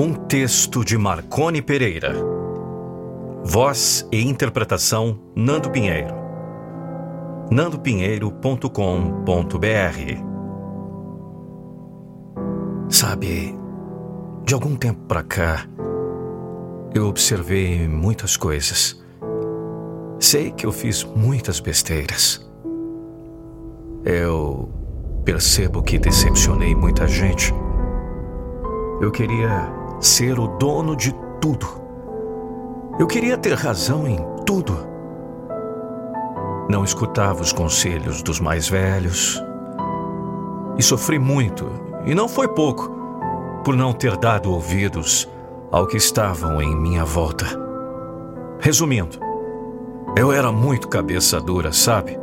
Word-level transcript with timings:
Um 0.00 0.14
texto 0.14 0.84
de 0.84 0.96
Marcone 0.96 1.60
Pereira. 1.60 2.14
Voz 3.44 4.06
e 4.12 4.22
interpretação 4.22 5.18
Nando 5.34 5.70
Pinheiro. 5.70 6.14
nandopinheiro.com.br 7.50 8.68
Sabe, 12.88 13.58
de 14.44 14.54
algum 14.54 14.76
tempo 14.76 15.00
para 15.08 15.24
cá, 15.24 15.66
eu 16.94 17.08
observei 17.08 17.88
muitas 17.88 18.36
coisas. 18.36 19.04
Sei 20.20 20.52
que 20.52 20.64
eu 20.64 20.70
fiz 20.70 21.02
muitas 21.02 21.58
besteiras. 21.58 22.48
Eu 24.04 24.72
percebo 25.24 25.82
que 25.82 25.98
decepcionei 25.98 26.72
muita 26.72 27.08
gente. 27.08 27.52
Eu 29.00 29.10
queria 29.10 29.77
ser 30.00 30.38
o 30.38 30.46
dono 30.46 30.94
de 30.96 31.12
tudo. 31.40 31.66
Eu 32.98 33.06
queria 33.06 33.36
ter 33.36 33.54
razão 33.54 34.06
em 34.06 34.18
tudo. 34.44 34.76
Não 36.68 36.84
escutava 36.84 37.40
os 37.40 37.52
conselhos 37.52 38.22
dos 38.22 38.40
mais 38.40 38.68
velhos. 38.68 39.42
E 40.76 40.82
sofri 40.82 41.18
muito, 41.18 41.66
e 42.04 42.14
não 42.14 42.28
foi 42.28 42.48
pouco 42.48 42.90
por 43.64 43.76
não 43.76 43.92
ter 43.92 44.16
dado 44.16 44.52
ouvidos 44.52 45.28
ao 45.70 45.86
que 45.86 45.96
estavam 45.96 46.60
em 46.62 46.76
minha 46.76 47.04
volta. 47.04 47.46
Resumindo, 48.60 49.18
eu 50.16 50.32
era 50.32 50.50
muito 50.50 50.88
cabeça 50.88 51.40
dura, 51.40 51.72
sabe? 51.72 52.18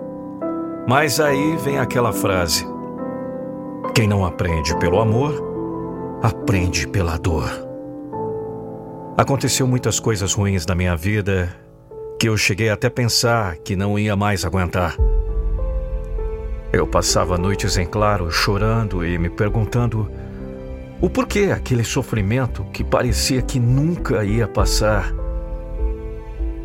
Mas 0.87 1.19
aí 1.19 1.55
vem 1.57 1.79
aquela 1.79 2.11
frase: 2.11 2.65
quem 3.93 4.07
não 4.07 4.25
aprende 4.25 4.75
pelo 4.77 4.99
amor, 4.99 5.33
aprende 6.21 6.87
pela 6.87 7.17
dor. 7.17 7.64
Aconteceu 9.17 9.65
muitas 9.65 9.97
coisas 9.97 10.33
ruins 10.33 10.65
na 10.65 10.75
minha 10.75 10.93
vida 10.93 11.55
que 12.19 12.27
eu 12.27 12.35
cheguei 12.35 12.69
até 12.69 12.89
pensar 12.89 13.55
que 13.55 13.73
não 13.73 13.97
ia 13.97 14.13
mais 14.13 14.43
aguentar. 14.43 14.97
Eu 16.73 16.85
passava 16.85 17.37
noites 17.37 17.77
em 17.77 17.85
claro 17.85 18.29
chorando 18.29 19.05
e 19.05 19.17
me 19.17 19.29
perguntando 19.29 20.11
o 20.99 21.09
porquê 21.09 21.53
aquele 21.53 21.85
sofrimento 21.85 22.65
que 22.73 22.83
parecia 22.83 23.41
que 23.41 23.57
nunca 23.57 24.25
ia 24.25 24.49
passar. 24.49 25.13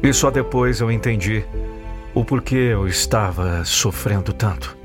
E 0.02 0.12
só 0.12 0.28
depois 0.28 0.80
eu 0.80 0.90
entendi 0.90 1.44
o 2.12 2.24
porquê 2.24 2.70
eu 2.72 2.88
estava 2.88 3.64
sofrendo 3.64 4.32
tanto. 4.32 4.76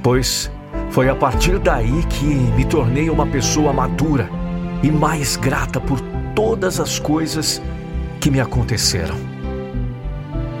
Pois 0.00 0.48
foi 0.90 1.08
a 1.08 1.14
partir 1.16 1.58
daí 1.58 2.04
que 2.04 2.24
me 2.24 2.64
tornei 2.64 3.10
uma 3.10 3.26
pessoa 3.26 3.72
madura 3.72 4.30
e 4.80 4.92
mais 4.92 5.34
grata 5.36 5.80
por 5.80 6.00
todas 6.40 6.80
as 6.80 6.98
coisas 6.98 7.60
que 8.18 8.30
me 8.30 8.40
aconteceram. 8.40 9.14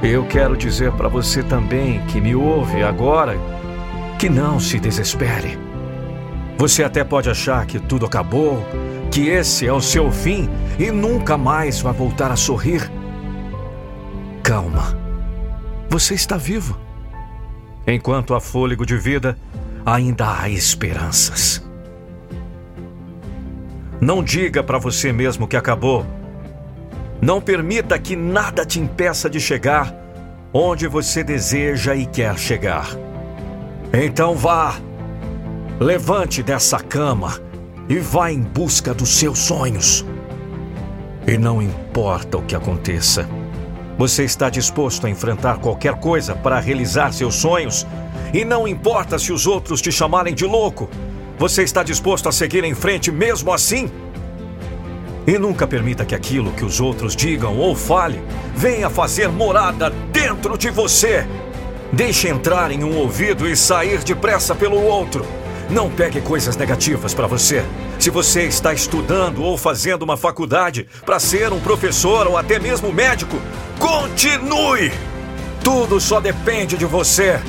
Eu 0.02 0.26
quero 0.26 0.54
dizer 0.54 0.92
para 0.92 1.08
você 1.08 1.42
também 1.42 2.04
que 2.04 2.20
me 2.20 2.34
ouve 2.34 2.82
agora 2.82 3.34
que 4.18 4.28
não 4.28 4.60
se 4.60 4.78
desespere. 4.78 5.58
Você 6.58 6.84
até 6.84 7.02
pode 7.02 7.30
achar 7.30 7.64
que 7.64 7.80
tudo 7.80 8.04
acabou, 8.04 8.62
que 9.10 9.28
esse 9.28 9.66
é 9.66 9.72
o 9.72 9.80
seu 9.80 10.12
fim 10.12 10.50
e 10.78 10.90
nunca 10.90 11.38
mais 11.38 11.80
vai 11.80 11.94
voltar 11.94 12.30
a 12.30 12.36
sorrir. 12.36 12.82
Calma. 14.42 14.98
Você 15.88 16.12
está 16.12 16.36
vivo. 16.36 16.78
Enquanto 17.86 18.34
há 18.34 18.40
fôlego 18.40 18.84
de 18.84 18.98
vida, 18.98 19.34
ainda 19.86 20.42
há 20.42 20.50
esperanças. 20.50 21.69
Não 24.00 24.22
diga 24.22 24.62
para 24.62 24.78
você 24.78 25.12
mesmo 25.12 25.46
que 25.46 25.56
acabou. 25.56 26.06
Não 27.20 27.40
permita 27.40 27.98
que 27.98 28.16
nada 28.16 28.64
te 28.64 28.80
impeça 28.80 29.28
de 29.28 29.38
chegar 29.38 29.94
onde 30.52 30.88
você 30.88 31.22
deseja 31.22 31.94
e 31.94 32.06
quer 32.06 32.38
chegar. 32.38 32.88
Então 33.92 34.34
vá 34.34 34.76
Levante 35.80 36.42
dessa 36.42 36.78
cama 36.78 37.40
e 37.88 37.98
vá 37.98 38.30
em 38.30 38.42
busca 38.42 38.92
dos 38.92 39.16
seus 39.16 39.38
sonhos. 39.38 40.04
E 41.26 41.38
não 41.38 41.62
importa 41.62 42.36
o 42.36 42.42
que 42.42 42.54
aconteça, 42.54 43.26
você 43.96 44.24
está 44.24 44.50
disposto 44.50 45.06
a 45.06 45.10
enfrentar 45.10 45.58
qualquer 45.58 45.94
coisa 45.94 46.34
para 46.34 46.60
realizar 46.60 47.14
seus 47.14 47.36
sonhos? 47.36 47.86
E 48.34 48.44
não 48.44 48.68
importa 48.68 49.18
se 49.18 49.32
os 49.32 49.46
outros 49.46 49.80
te 49.80 49.90
chamarem 49.90 50.34
de 50.34 50.44
louco, 50.44 50.86
você 51.40 51.62
está 51.62 51.82
disposto 51.82 52.28
a 52.28 52.32
seguir 52.32 52.64
em 52.64 52.74
frente 52.74 53.10
mesmo 53.10 53.50
assim? 53.50 53.90
E 55.26 55.38
nunca 55.38 55.66
permita 55.66 56.04
que 56.04 56.14
aquilo 56.14 56.52
que 56.52 56.62
os 56.62 56.82
outros 56.82 57.16
digam 57.16 57.56
ou 57.56 57.74
fale 57.74 58.22
venha 58.54 58.90
fazer 58.90 59.28
morada 59.28 59.88
dentro 60.12 60.58
de 60.58 60.68
você. 60.68 61.26
Deixe 61.90 62.28
entrar 62.28 62.70
em 62.70 62.84
um 62.84 62.94
ouvido 62.94 63.48
e 63.48 63.56
sair 63.56 64.04
depressa 64.04 64.54
pelo 64.54 64.82
outro. 64.82 65.24
Não 65.70 65.88
pegue 65.88 66.20
coisas 66.20 66.58
negativas 66.58 67.14
para 67.14 67.26
você. 67.26 67.64
Se 67.98 68.10
você 68.10 68.42
está 68.42 68.74
estudando 68.74 69.42
ou 69.42 69.56
fazendo 69.56 70.02
uma 70.02 70.18
faculdade 70.18 70.86
para 71.06 71.18
ser 71.18 71.54
um 71.54 71.60
professor 71.60 72.26
ou 72.26 72.36
até 72.36 72.58
mesmo 72.58 72.92
médico, 72.92 73.40
continue! 73.78 74.92
Tudo 75.64 75.98
só 75.98 76.20
depende 76.20 76.76
de 76.76 76.84
você. 76.84 77.40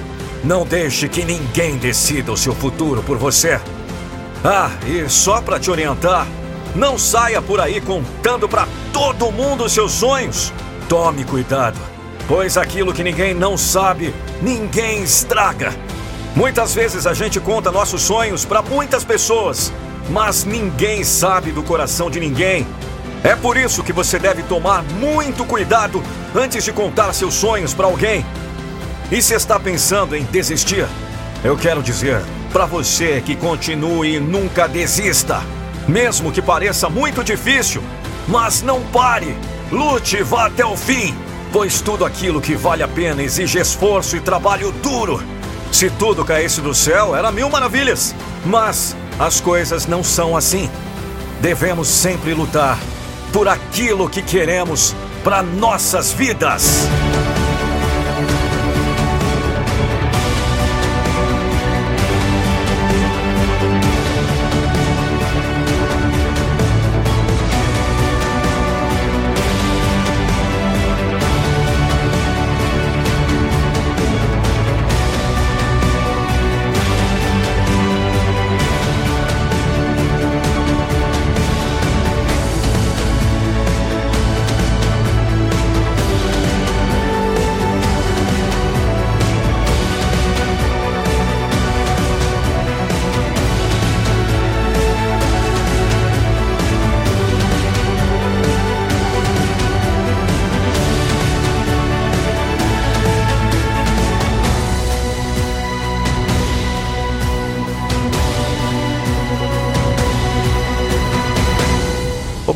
Não 0.46 0.66
deixe 0.66 1.10
que 1.10 1.26
ninguém 1.26 1.78
decida 1.78 2.32
o 2.32 2.38
seu 2.38 2.56
futuro 2.56 3.04
por 3.04 3.18
você. 3.18 3.60
Ah, 4.44 4.72
e 4.88 5.08
só 5.08 5.40
para 5.40 5.60
te 5.60 5.70
orientar, 5.70 6.26
não 6.74 6.98
saia 6.98 7.40
por 7.42 7.62
aí 7.62 7.80
contando 7.80 8.50
para 8.50 8.68
todo 8.92 9.32
mundo 9.32 9.70
seus 9.70 9.92
sonhos. 9.92 10.52
Tome 10.90 11.24
cuidado, 11.24 11.78
pois 12.28 12.58
aquilo 12.58 12.92
que 12.92 13.04
ninguém 13.04 13.36
não 13.36 13.56
sabe, 13.56 14.14
ninguém 14.42 15.04
estraga. 15.04 15.72
Muitas 16.36 16.74
vezes 16.74 17.06
a 17.06 17.14
gente 17.14 17.40
conta 17.40 17.72
nossos 17.72 18.02
sonhos 18.02 18.44
para 18.44 18.64
muitas 18.64 19.04
pessoas, 19.04 19.72
mas 20.10 20.44
ninguém 20.44 21.04
sabe 21.04 21.52
do 21.52 21.62
coração 21.62 22.10
de 22.10 22.20
ninguém. 22.20 22.66
É 23.24 23.36
por 23.36 23.58
isso 23.58 23.84
que 23.84 23.94
você 23.94 24.18
deve 24.18 24.42
tomar 24.44 24.82
muito 24.84 25.46
cuidado 25.46 26.02
antes 26.34 26.64
de 26.64 26.74
contar 26.74 27.14
seus 27.14 27.36
sonhos 27.36 27.76
para 27.76 27.86
alguém. 27.86 28.26
E 29.12 29.22
se 29.22 29.36
está 29.36 29.60
pensando 29.60 30.16
em 30.16 30.24
desistir, 30.24 30.88
eu 31.44 31.56
quero 31.56 31.84
dizer 31.84 32.24
para 32.52 32.66
você 32.66 33.22
que 33.26 33.36
continue 33.36 34.16
e 34.16 34.20
nunca 34.20 34.68
desista. 34.68 35.42
Mesmo 35.88 36.32
que 36.32 36.42
pareça 36.42 36.90
muito 36.90 37.24
difícil, 37.24 37.82
mas 38.28 38.62
não 38.62 38.82
pare. 38.82 39.36
Lute 39.72 40.22
vá 40.22 40.48
até 40.48 40.66
o 40.66 40.76
fim, 40.76 41.16
pois 41.52 41.82
tudo 41.82 42.06
aquilo 42.06 42.42
que 42.42 42.56
vale 42.56 42.84
a 42.84 42.88
pena 42.88 43.24
exige 43.24 43.60
esforço 43.60 44.18
e 44.18 44.20
trabalho 44.20 44.72
duro. 44.72 45.24
Se 45.72 45.90
tudo 45.90 46.26
caísse 46.26 46.60
do 46.60 46.74
céu, 46.74 47.16
era 47.16 47.32
mil 47.32 47.50
maravilhas. 47.50 48.14
Mas 48.46 48.96
as 49.18 49.40
coisas 49.40 49.86
não 49.86 50.04
são 50.04 50.36
assim. 50.36 50.70
Devemos 51.40 51.88
sempre 51.88 52.34
lutar 52.34 52.78
por 53.32 53.48
aquilo 53.48 54.10
que 54.10 54.22
queremos 54.22 54.94
para 55.24 55.42
nossas 55.42 56.12
vidas. 56.12 56.88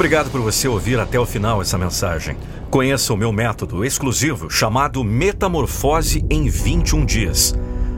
Obrigado 0.05 0.29
por 0.29 0.39
você 0.39 0.67
ouvir 0.67 0.99
até 0.99 1.19
o 1.19 1.25
final 1.25 1.63
essa 1.63 1.79
mensagem. 1.79 2.37
Conheça 2.69 3.11
o 3.11 3.17
meu 3.17 3.31
método 3.31 3.83
exclusivo 3.83 4.51
chamado 4.51 5.03
Metamorfose 5.03 6.23
em 6.29 6.47
21 6.47 7.03
dias. 7.03 7.55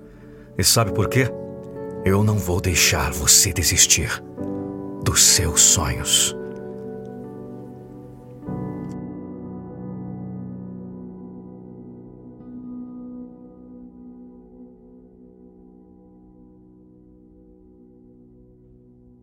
E 0.55 0.63
sabe 0.63 0.93
por 0.93 1.09
quê? 1.09 1.27
Eu 2.05 2.23
não 2.23 2.37
vou 2.37 2.61
deixar 2.61 3.11
você 3.11 3.51
desistir 3.51 4.21
dos 5.01 5.21
seus 5.21 5.61
sonhos. 5.61 6.35